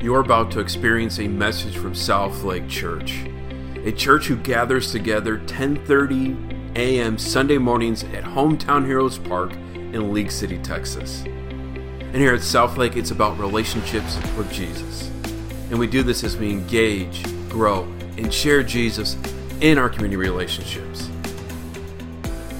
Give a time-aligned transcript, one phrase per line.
[0.00, 3.24] You're about to experience a message from South Lake Church,
[3.84, 7.18] a church who gathers together 10:30 a.m.
[7.18, 11.24] Sunday mornings at Hometown Heroes Park in League City, Texas.
[11.24, 15.10] And here at South Lake, it's about relationships with Jesus.
[15.70, 17.82] And we do this as we engage, grow,
[18.16, 19.16] and share Jesus
[19.60, 21.08] in our community relationships.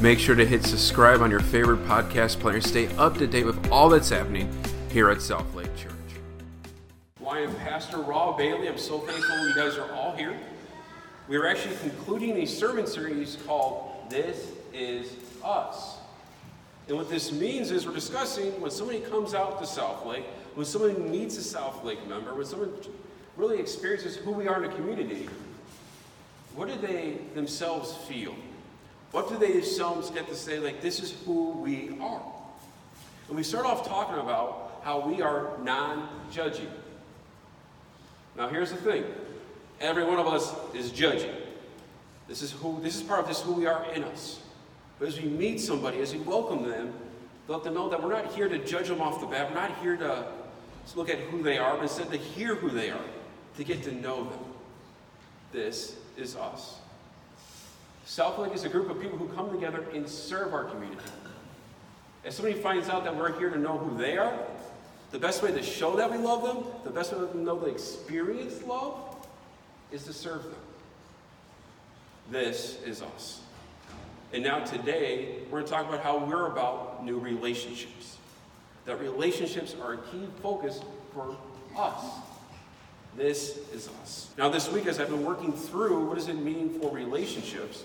[0.00, 2.60] Make sure to hit subscribe on your favorite podcast player.
[2.60, 4.52] Stay up to date with all that's happening
[4.90, 5.57] here at South Lake
[7.38, 8.68] Am Pastor Raw Bailey.
[8.68, 10.36] I'm so thankful you guys are all here.
[11.28, 15.12] We are actually concluding a sermon series called This Is
[15.44, 15.98] Us.
[16.88, 20.24] And what this means is we're discussing when somebody comes out to South Lake,
[20.56, 22.72] when somebody meets a South Lake member, when someone
[23.36, 25.28] really experiences who we are in a community,
[26.56, 28.34] what do they themselves feel?
[29.12, 32.22] What do they themselves get to say, like, this is who we are?
[33.28, 36.66] And we start off talking about how we are non judging.
[38.38, 39.04] Now, here's the thing
[39.80, 41.34] every one of us is judging.
[42.28, 44.40] This is, who, this is part of this who we are in us.
[44.98, 46.92] But as we meet somebody, as we welcome them,
[47.48, 49.48] let them know that we're not here to judge them off the bat.
[49.48, 50.26] We're not here to
[50.94, 53.04] look at who they are, but instead to hear who they are,
[53.56, 54.38] to get to know them.
[55.52, 56.78] This is us.
[58.04, 61.00] South Lake is a group of people who come together and serve our community.
[62.24, 64.38] As somebody finds out that we're here to know who they are,
[65.10, 67.70] the best way to show that we love them, the best way to know they
[67.70, 69.16] experience love,
[69.90, 70.54] is to serve them.
[72.30, 73.40] This is us.
[74.32, 78.18] And now today, we're going to talk about how we're about new relationships.
[78.84, 80.80] That relationships are a key focus
[81.14, 81.36] for
[81.76, 82.04] us.
[83.16, 84.28] This is us.
[84.36, 87.84] Now, this week, as I've been working through what does it mean for relationships,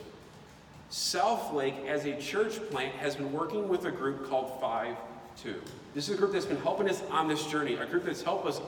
[0.90, 4.96] South Lake, as a church plant, has been working with a group called 5
[5.38, 5.62] 2.
[5.94, 8.48] This is a group that's been helping us on this journey, a group that's helped
[8.48, 8.62] us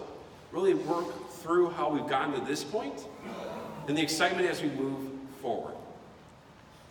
[0.52, 3.06] really work through how we've gotten to this point
[3.88, 5.10] and the excitement as we move
[5.42, 5.74] forward.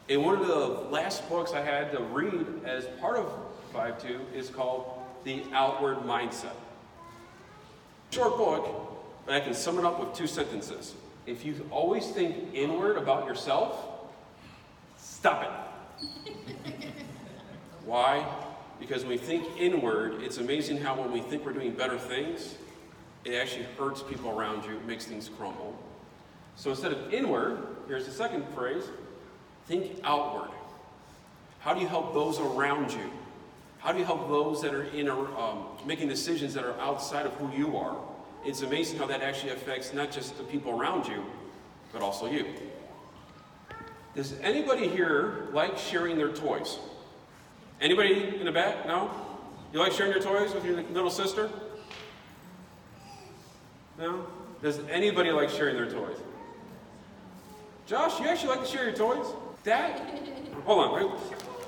[0.09, 3.33] And one of the last books I had to read as part of
[3.73, 6.53] 5 2 is called The Outward Mindset.
[8.11, 8.69] Short book,
[9.25, 10.95] but I can sum it up with two sentences.
[11.27, 13.77] If you always think inward about yourself,
[14.99, 16.85] stop it.
[17.85, 18.25] Why?
[18.87, 22.57] Because when we think inward, it's amazing how when we think we're doing better things,
[23.25, 25.75] it actually hurts people around you, makes things crumble.
[26.57, 28.85] So instead of inward, here's the second phrase
[29.67, 30.51] think outward.
[31.61, 33.11] How do you help those around you?
[33.79, 37.25] How do you help those that are in a, um, making decisions that are outside
[37.25, 37.97] of who you are?
[38.45, 41.25] It's amazing how that actually affects not just the people around you,
[41.91, 42.45] but also you.
[44.15, 46.79] Does anybody here like sharing their toys?
[47.85, 48.87] Anybody in the back?
[48.87, 49.11] No?
[49.71, 51.51] You like sharing your toys with your little sister?
[53.99, 54.27] No?
[54.63, 56.17] Does anybody like sharing their toys?
[57.87, 59.27] Josh, you actually like to share your toys?
[59.65, 60.01] Dad?
[60.65, 60.95] Hold on.
[60.95, 61.21] Right?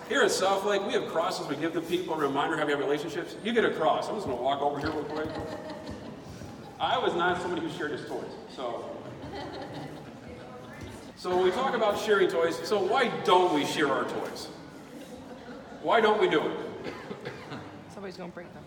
[0.08, 2.72] Here at South Lake, we have crosses we give to people, a reminder how we
[2.72, 3.36] have relationships.
[3.44, 4.08] You get a cross.
[4.08, 5.28] I'm just going to walk over here real quick.
[6.80, 8.24] I was not somebody who shared his toys.
[8.48, 8.88] So,
[11.16, 14.48] so when we talk about sharing toys, so why don't we share our toys?
[15.86, 16.58] Why don't we do it?
[17.94, 18.64] Somebody's gonna break them.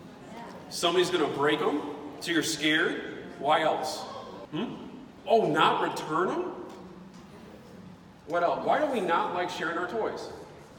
[0.70, 1.82] Somebody's going to break them,
[2.20, 3.26] so you're scared.
[3.38, 3.98] Why else?
[4.52, 4.76] Hmm?
[5.26, 6.52] Oh, not return them?
[8.26, 8.64] What else?
[8.64, 10.30] Why do we not like sharing our toys?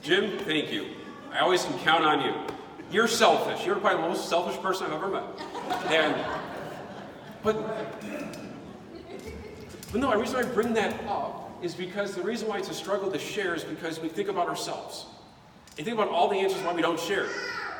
[0.01, 0.87] Jim, thank you.
[1.31, 2.33] I always can count on you.
[2.91, 3.63] You're selfish.
[3.63, 5.23] You're probably the most selfish person I've ever met.
[5.91, 6.15] And,
[7.43, 7.55] but,
[9.91, 12.73] but no, the reason I bring that up is because the reason why it's a
[12.73, 15.05] struggle to share is because we think about ourselves.
[15.81, 17.25] And think about all the answers why we don't share.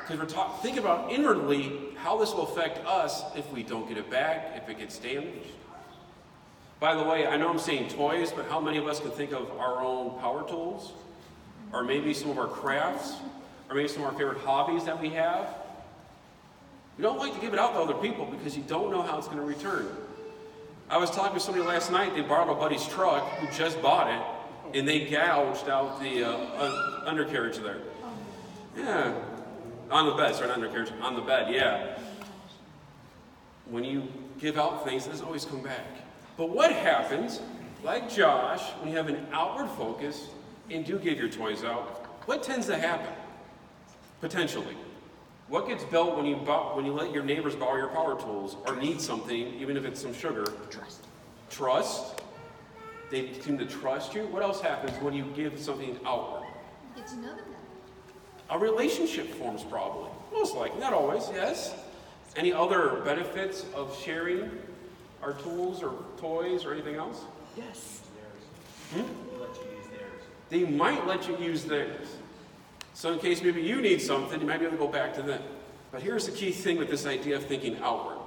[0.01, 3.95] Because we're talking, think about inwardly how this will affect us if we don't get
[3.95, 5.51] it back, if it gets damaged.
[6.79, 9.33] By the way, I know I'm saying toys, but how many of us can think
[9.33, 10.93] of our own power tools?
[11.71, 13.17] Or maybe some of our crafts?
[13.69, 15.47] Or maybe some of our favorite hobbies that we have?
[16.97, 19.19] We don't like to give it out to other people because you don't know how
[19.19, 19.87] it's going to return.
[20.89, 24.09] I was talking to somebody last night, they borrowed a buddy's truck who just bought
[24.09, 24.40] it,
[24.73, 27.81] and they gouged out the uh, undercarriage there.
[28.77, 29.13] Yeah,
[29.89, 31.97] on the bed, sorry, undercarriage, on the bed, yeah.
[33.65, 34.07] When you
[34.39, 35.85] give out things, it doesn't always come back.
[36.37, 37.41] But what happens,
[37.83, 40.29] like Josh, when you have an outward focus
[40.69, 43.13] and do give your toys out, what tends to happen?
[44.21, 44.75] Potentially.
[45.47, 48.75] What gets built when you, when you let your neighbors borrow your power tools or
[48.77, 50.45] need something, even if it's some sugar?
[50.69, 51.03] Trust.
[51.49, 52.20] Trust.
[53.11, 54.25] They seem to trust you.
[54.27, 56.47] What else happens when you give something outward?
[56.95, 57.47] Get to know them better.
[58.49, 60.09] A relationship forms probably.
[60.31, 61.75] Most likely, not always, yes.
[62.37, 64.49] Any other benefits of sharing
[65.21, 67.25] our tools or toys or anything else?
[67.57, 68.01] Yes.
[68.93, 69.03] Hmm?
[70.49, 72.07] They might let you use theirs.
[72.93, 75.21] So in case maybe you need something, you might be able to go back to
[75.21, 75.41] them.
[75.91, 78.20] But here's the key thing with this idea of thinking outward.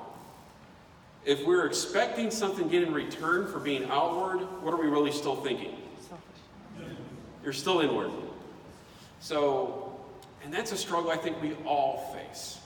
[1.25, 5.37] If we're expecting something get in return for being outward, what are we really still
[5.37, 5.75] thinking?
[6.07, 6.97] Selfish.
[7.43, 8.11] You're still inward.
[9.21, 9.99] So,
[10.43, 12.59] and that's a struggle I think we all face.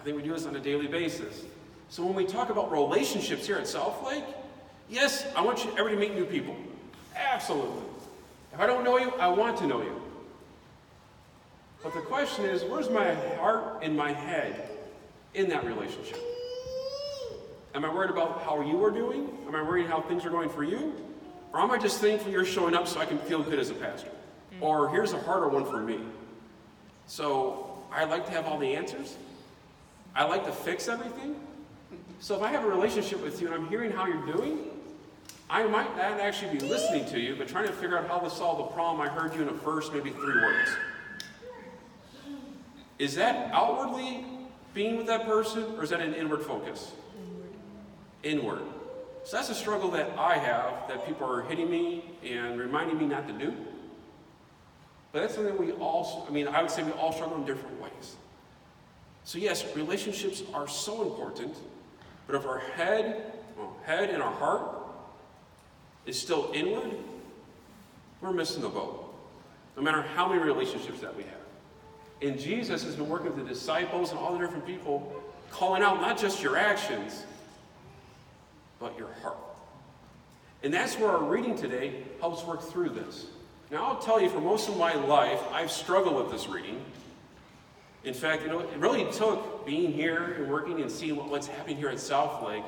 [0.00, 1.42] I think we do this on a daily basis.
[1.90, 4.24] So when we talk about relationships here at Southlake,
[4.88, 6.56] yes, I want you everybody to meet new people.
[7.14, 7.82] Absolutely.
[8.54, 10.00] If I don't know you, I want to know you.
[11.82, 14.70] But the question is, where's my heart and my head
[15.34, 16.18] in that relationship?
[17.78, 19.30] Am I worried about how you are doing?
[19.46, 20.92] Am I worried how things are going for you?
[21.52, 23.74] Or am I just thankful you're showing up so I can feel good as a
[23.74, 24.10] pastor?
[24.54, 24.62] Mm.
[24.62, 26.00] Or here's a harder one for me.
[27.06, 29.16] So I like to have all the answers.
[30.12, 31.36] I like to fix everything.
[32.18, 34.58] So if I have a relationship with you and I'm hearing how you're doing,
[35.48, 38.28] I might not actually be listening to you, but trying to figure out how to
[38.28, 40.70] solve the problem I heard you in the first, maybe three words.
[42.98, 44.24] Is that outwardly
[44.74, 46.90] being with that person, or is that an inward focus?
[48.22, 48.62] Inward.
[49.24, 53.06] So that's a struggle that I have that people are hitting me and reminding me
[53.06, 53.54] not to do.
[55.12, 57.80] But that's something we all, I mean, I would say we all struggle in different
[57.80, 58.16] ways.
[59.24, 61.54] So, yes, relationships are so important,
[62.26, 64.62] but if our head, well, head and our heart
[66.06, 66.96] is still inward,
[68.20, 69.14] we're missing the boat.
[69.76, 71.32] No matter how many relationships that we have.
[72.20, 75.12] And Jesus has been working with the disciples and all the different people,
[75.50, 77.24] calling out not just your actions,
[78.78, 79.36] but your heart.
[80.62, 83.26] And that's where our reading today helps work through this.
[83.70, 86.84] Now, I'll tell you, for most of my life, I've struggled with this reading.
[88.04, 91.76] In fact, you know, it really took being here and working and seeing what's happening
[91.76, 92.64] here at South Lake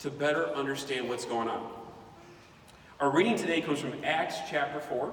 [0.00, 1.70] to better understand what's going on.
[3.00, 5.12] Our reading today comes from Acts chapter 4.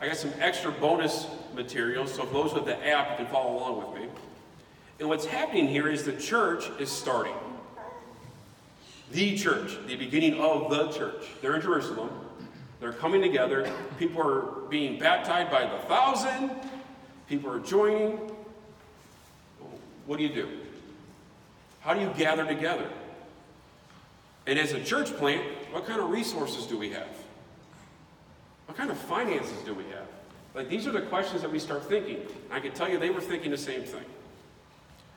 [0.00, 3.56] I got some extra bonus material, so for those with the app, you can follow
[3.56, 4.08] along with me.
[5.00, 7.34] And what's happening here is the church is starting.
[9.10, 11.24] The church, the beginning of the church.
[11.40, 12.10] They're in Jerusalem.
[12.80, 13.70] They're coming together.
[13.98, 16.50] People are being baptized by the thousand.
[17.28, 18.18] People are joining.
[20.06, 20.48] What do you do?
[21.80, 22.88] How do you gather together?
[24.46, 25.42] And as a church plant,
[25.72, 27.08] what kind of resources do we have?
[28.66, 30.06] What kind of finances do we have?
[30.54, 32.22] Like, these are the questions that we start thinking.
[32.50, 34.04] I can tell you they were thinking the same thing.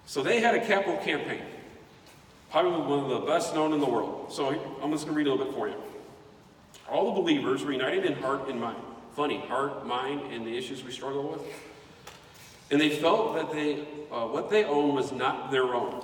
[0.05, 1.43] So they had a capital campaign,
[2.51, 4.31] probably one of the best known in the world.
[4.31, 4.49] So
[4.81, 5.75] I'm just going to read a little bit for you.
[6.89, 8.77] All the believers were united in heart and mind.
[9.15, 11.41] Funny, heart, mind, and the issues we struggle with.
[12.71, 13.81] And they felt that they,
[14.11, 16.03] uh, what they owned was not their own.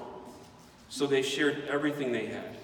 [0.89, 2.57] So they shared everything they had.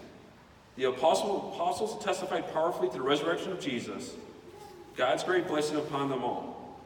[0.75, 4.15] The apostle, apostles testified powerfully to the resurrection of Jesus
[4.97, 6.77] God's great blessing upon them all.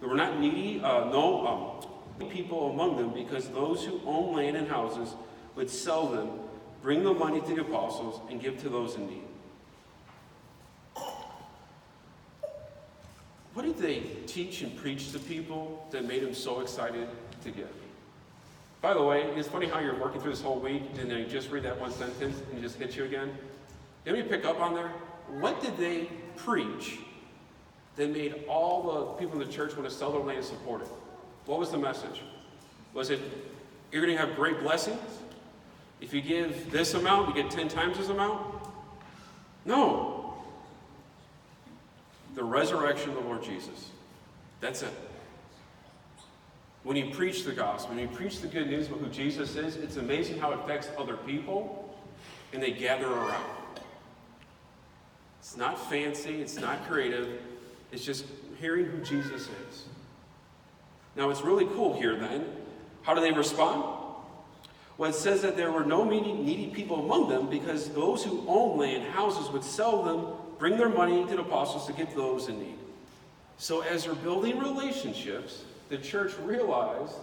[0.00, 1.84] There were not needy, uh, no
[2.18, 5.14] um, people among them, because those who own land and houses
[5.56, 6.28] would sell them,
[6.82, 9.22] bring the money to the apostles, and give to those in need.
[13.54, 17.08] What did they teach and preach to people that made them so excited
[17.42, 17.72] to give?
[18.82, 21.24] By the way, it's funny how you're working through this whole week and then you
[21.24, 23.36] just read that one sentence and just hits you again.
[24.04, 24.92] Let me pick up on there?
[25.40, 26.98] What did they preach
[27.96, 30.82] that made all the people in the church want to sell their land and support
[30.82, 30.88] it?
[31.46, 32.20] What was the message?
[32.92, 33.20] Was it,
[33.90, 35.00] you're going to have great blessings?
[36.00, 38.40] If you give this amount, you get 10 times this amount?
[39.64, 40.34] No.
[42.34, 43.90] The resurrection of the Lord Jesus.
[44.60, 44.92] That's it.
[46.82, 49.76] When you preach the gospel, when you preach the good news about who Jesus is,
[49.76, 51.96] it's amazing how it affects other people
[52.52, 53.44] and they gather around.
[55.40, 57.40] It's not fancy, it's not creative,
[57.90, 58.24] it's just
[58.60, 59.84] hearing who Jesus is.
[61.16, 62.44] Now, it's really cool here then.
[63.02, 63.95] How do they respond?
[64.98, 68.80] Well, it says that there were no needy people among them because those who owned
[68.80, 70.26] land, houses, would sell them,
[70.58, 72.78] bring their money to the apostles to give those in need.
[73.58, 77.14] So, as they're building relationships, the church realized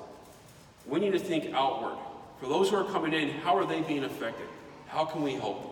[0.85, 1.97] we need to think outward.
[2.39, 4.47] For those who are coming in, how are they being affected?
[4.87, 5.71] How can we help them?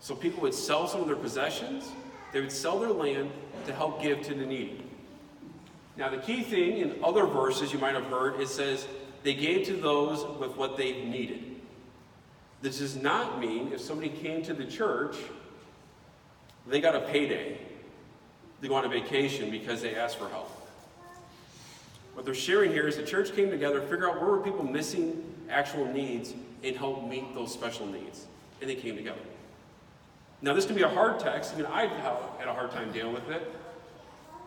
[0.00, 1.90] So people would sell some of their possessions,
[2.32, 3.30] they would sell their land
[3.66, 4.84] to help give to the needy.
[5.96, 8.86] Now, the key thing in other verses you might have heard, it says
[9.22, 11.44] they gave to those with what they needed.
[12.62, 15.16] This does not mean if somebody came to the church,
[16.66, 17.58] they got a payday.
[18.60, 20.50] They go on a vacation because they asked for help.
[22.14, 25.24] What they're sharing here is the church came together, figure out where were people missing
[25.48, 28.26] actual needs, and help meet those special needs.
[28.60, 29.20] And they came together.
[30.42, 31.54] Now, this can be a hard text.
[31.54, 33.54] I mean, I've had a hard time dealing with it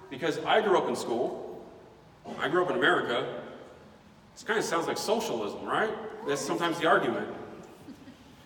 [0.09, 1.65] because I grew up in school.
[2.39, 3.42] I grew up in America.
[4.33, 5.91] This kind of sounds like socialism, right?
[6.27, 7.27] That's sometimes the argument.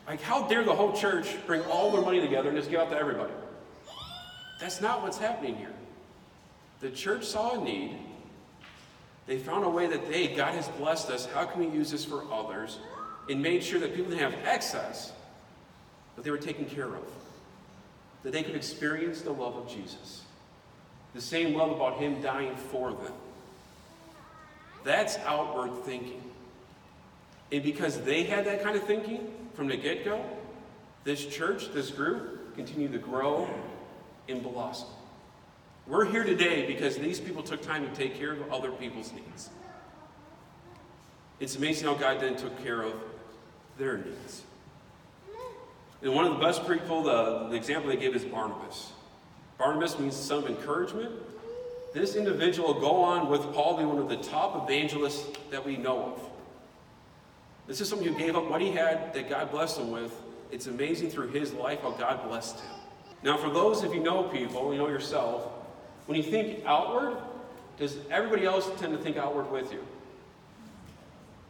[0.07, 2.89] Like, how dare the whole church bring all their money together and just give out
[2.91, 3.33] to everybody?
[4.59, 5.73] That's not what's happening here.
[6.79, 7.97] The church saw a need.
[9.25, 11.25] They found a way that they, God has blessed us.
[11.25, 12.79] How can we use this for others?
[13.29, 15.11] And made sure that people didn't have excess,
[16.15, 17.03] but they were taken care of.
[18.23, 20.23] That they could experience the love of Jesus.
[21.13, 23.13] The same love about Him dying for them.
[24.87, 26.21] That's outward thinking.
[27.51, 30.23] And because they had that kind of thinking from the get go,
[31.03, 33.49] this church, this group, continued to grow
[34.29, 34.87] and blossom.
[35.87, 39.49] We're here today because these people took time to take care of other people's needs.
[41.41, 42.93] It's amazing how God then took care of
[43.77, 44.43] their needs.
[46.01, 48.93] And one of the best people, the, the example they give is Barnabas.
[49.57, 51.11] Barnabas means of encouragement.
[51.93, 55.77] This individual will go on with Paul, be one of the top evangelists that we
[55.77, 56.21] know of.
[57.67, 60.13] This is someone who gave up what he had that God blessed him with.
[60.51, 62.71] It's amazing through his life how God blessed him.
[63.23, 65.51] Now, for those of you know people, you know yourself,
[66.05, 67.17] when you think outward,
[67.77, 69.85] does everybody else tend to think outward with you?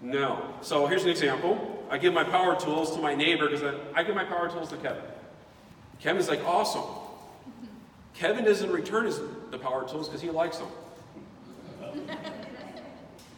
[0.02, 0.54] No.
[0.62, 1.86] So here's an example.
[1.90, 4.70] I give my power tools to my neighbor because I, I give my power tools
[4.70, 5.04] to Kevin.
[6.00, 6.84] Kevin's like, awesome.
[8.14, 9.20] Kevin doesn't return his,
[9.52, 10.70] the power tools because he likes them.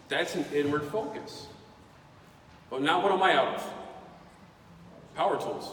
[0.07, 1.47] That's an inward focus.
[2.69, 3.73] But now what am I out of?
[5.15, 5.71] Power tools.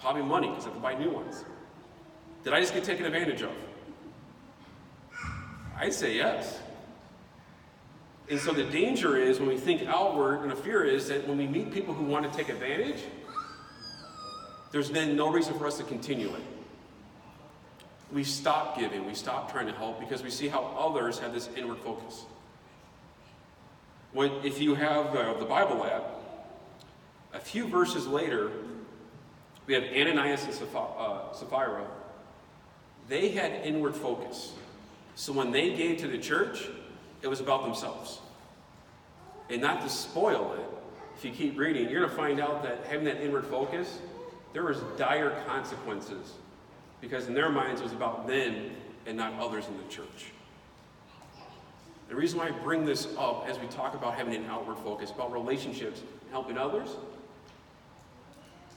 [0.00, 1.44] Probably money because I have to buy new ones.
[2.44, 3.52] Did I just get taken advantage of?
[5.76, 6.58] I'd say yes.
[8.28, 11.36] And so the danger is when we think outward, and the fear is that when
[11.36, 13.02] we meet people who want to take advantage,
[14.70, 16.42] there's then no reason for us to continue it.
[18.12, 21.48] We stop giving, we stop trying to help because we see how others have this
[21.56, 22.24] inward focus.
[24.12, 26.04] When, if you have uh, the Bible app,
[27.32, 28.50] a few verses later,
[29.66, 31.86] we have Ananias and uh, Sapphira.
[33.08, 34.52] They had inward focus.
[35.14, 36.68] So when they gave to the church,
[37.22, 38.18] it was about themselves.
[39.48, 40.66] And not to spoil it,
[41.16, 43.98] if you keep reading, you're going to find out that having that inward focus,
[44.52, 46.32] there was dire consequences.
[47.00, 48.70] Because in their minds, it was about them
[49.06, 50.32] and not others in the church.
[52.08, 55.10] The reason why I bring this up as we talk about having an outward focus,
[55.10, 56.90] about relationships, helping others,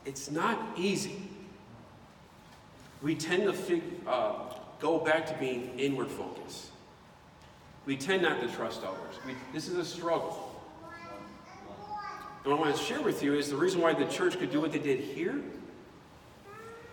[0.06, 1.30] it's not easy.
[3.01, 4.36] We tend to fig- uh,
[4.80, 6.68] go back to being inward focused.
[7.86, 9.15] We tend not to trust others.
[9.25, 10.62] We, this is a struggle.
[12.44, 14.51] And what I want to share with you is the reason why the church could
[14.51, 15.42] do what they did here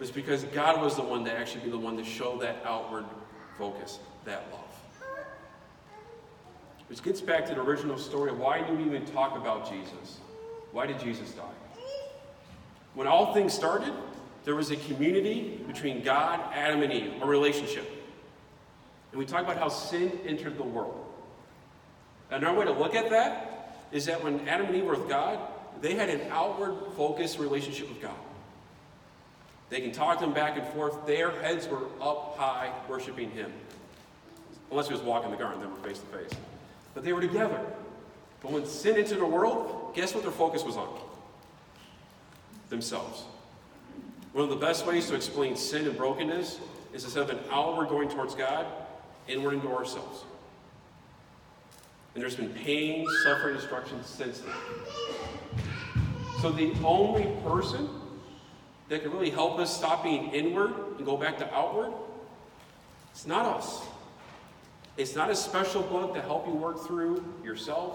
[0.00, 3.04] was because God was the one to actually be the one to show that outward
[3.58, 4.64] focus, that love.
[6.88, 10.18] Which gets back to the original story why do we even talk about Jesus?
[10.72, 11.42] Why did Jesus die?
[12.94, 13.92] When all things started,
[14.44, 17.88] there was a community between God, Adam, and Eve, a relationship.
[19.12, 21.04] And we talk about how sin entered the world.
[22.30, 25.38] Another way to look at that is that when Adam and Eve were with God,
[25.80, 28.16] they had an outward focused relationship with God.
[29.70, 31.06] They can talk to him back and forth.
[31.06, 33.52] Their heads were up high, worshiping him.
[34.70, 36.38] Unless he was walking the garden, they were face to face.
[36.94, 37.60] But they were together.
[38.42, 40.88] But when sin entered the world, guess what their focus was on?
[42.70, 43.24] themselves.
[44.32, 46.60] One of the best ways to explain sin and brokenness
[46.94, 48.64] is instead of an outward going towards God,
[49.28, 50.24] inward into ourselves.
[52.14, 54.54] And there's been pain, suffering, destruction since then.
[56.40, 57.88] So the only person
[58.90, 61.92] that can really help us stop being inward and go back to outward,
[63.12, 63.80] it's not us.
[64.96, 67.94] It's not a special book to help you work through yourself.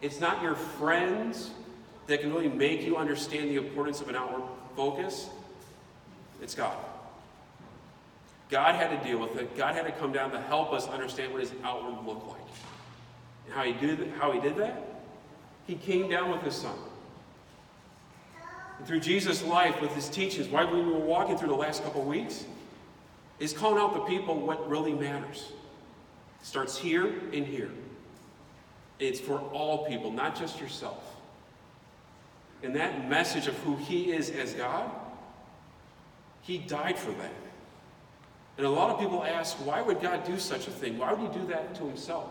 [0.00, 1.50] It's not your friends
[2.06, 4.42] that can really make you understand the importance of an outward
[4.76, 5.28] focus,
[6.40, 6.76] it's God.
[8.48, 9.56] God had to deal with it.
[9.56, 12.40] God had to come down to help us understand what his outward looked like.
[13.46, 14.82] And how he did, how he did that?
[15.66, 16.74] He came down with his son.
[18.80, 22.02] And through Jesus' life, with his teachings, why we were walking through the last couple
[22.02, 22.46] weeks,
[23.38, 25.52] is calling out the people what really matters.
[26.40, 27.70] It starts here and here.
[28.98, 31.04] It's for all people, not just yourself.
[32.62, 34.90] And that message of who He is as God,
[36.40, 37.34] He died for that.
[38.56, 40.96] And a lot of people ask, why would God do such a thing?
[40.96, 42.30] Why would He do that to Himself?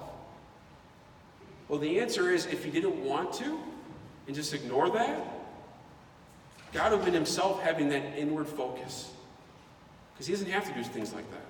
[1.68, 3.60] Well, the answer is if he didn't want to
[4.26, 5.39] and just ignore that,
[6.74, 9.12] God would have been himself having that inward focus.
[10.14, 11.46] Because he doesn't have to do things like that.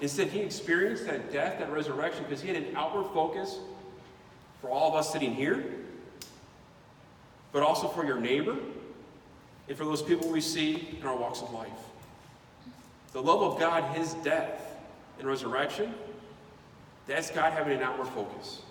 [0.00, 3.58] Instead, he experienced that death, that resurrection, because he had an outward focus
[4.60, 5.64] for all of us sitting here,
[7.52, 8.56] but also for your neighbor
[9.68, 11.68] and for those people we see in our walks of life.
[13.12, 14.76] The love of God, his death
[15.18, 15.94] and resurrection,
[17.06, 18.62] that's God having an outward focus.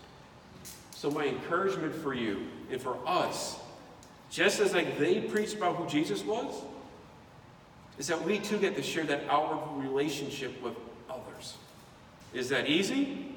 [0.91, 3.57] So, my encouragement for you and for us,
[4.29, 6.63] just as like they preached about who Jesus was,
[7.97, 10.73] is that we too get to share that outward relationship with
[11.09, 11.57] others.
[12.33, 13.35] Is that easy?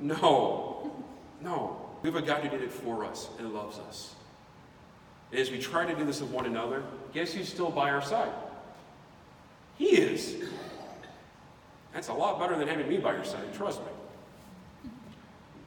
[0.00, 0.92] No.
[1.40, 1.80] No.
[2.02, 4.14] We have a God who did it for us and loves us.
[5.30, 8.02] And as we try to do this with one another, guess who's still by our
[8.02, 8.32] side?
[9.78, 10.36] He is.
[11.92, 14.90] That's a lot better than having me by your side, trust me.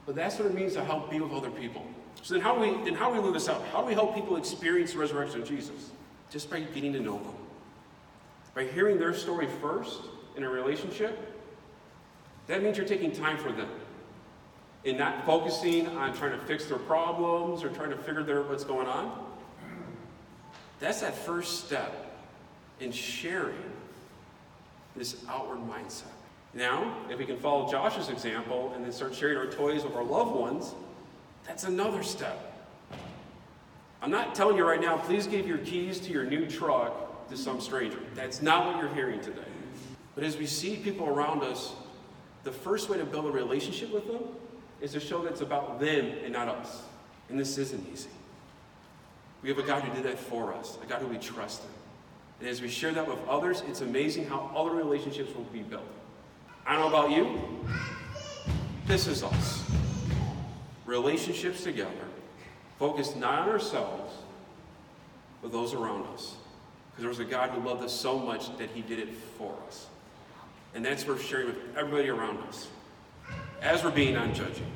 [0.06, 1.84] But that's what it means to help be with other people.
[2.22, 3.64] So then how do we then how do we live this out?
[3.72, 5.90] How do we help people experience the resurrection of Jesus?
[6.30, 7.34] Just by getting to know them.
[8.54, 10.00] By hearing their story first
[10.36, 11.18] in a relationship,
[12.46, 13.68] that means you're taking time for them.
[14.84, 18.64] And not focusing on trying to fix their problems or trying to figure their what's
[18.64, 19.26] going on.
[20.78, 22.16] That's that first step
[22.80, 23.70] in sharing
[24.96, 26.04] this outward mindset.
[26.54, 30.02] Now, if we can follow Josh's example and then start sharing our toys with our
[30.02, 30.74] loved ones,
[31.50, 32.54] that's another step.
[34.00, 37.36] I'm not telling you right now, please give your keys to your new truck to
[37.36, 37.98] some stranger.
[38.14, 39.42] That's not what you're hearing today.
[40.14, 41.72] But as we see people around us,
[42.44, 44.22] the first way to build a relationship with them
[44.80, 46.84] is to show that it's about them and not us.
[47.28, 48.10] And this isn't easy.
[49.42, 52.46] We have a God who did that for us, a God who we trust in.
[52.46, 55.82] And as we share that with others, it's amazing how other relationships will be built.
[56.64, 57.40] I don't know about you.
[58.86, 59.79] This is us.
[60.90, 62.08] Relationships together,
[62.76, 64.12] focused not on ourselves,
[65.40, 66.34] but those around us.
[66.90, 69.54] Because there was a God who loved us so much that he did it for
[69.68, 69.86] us.
[70.74, 72.66] And that's worth sharing with everybody around us.
[73.62, 74.66] As we're being unjudging,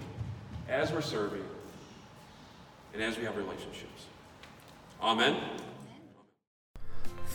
[0.68, 1.42] as we're serving,
[2.92, 4.06] and as we have relationships.
[5.02, 5.36] Amen.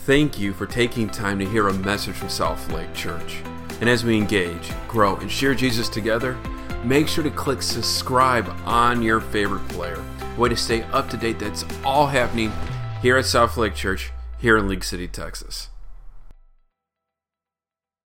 [0.05, 3.41] Thank you for taking time to hear a message from South Lake Church.
[3.81, 6.37] And as we engage, grow, and share Jesus together,
[6.83, 10.03] make sure to click subscribe on your favorite player.
[10.37, 12.51] Way to stay up to date that's all happening
[13.01, 15.68] here at South Lake Church, here in League City, Texas.